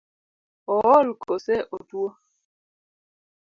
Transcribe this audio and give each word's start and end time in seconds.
Ool 0.75 1.07
kose 1.21 1.55
otuo? 1.75 2.07